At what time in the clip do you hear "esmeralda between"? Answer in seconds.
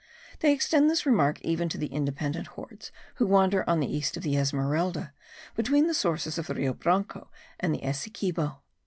4.35-5.85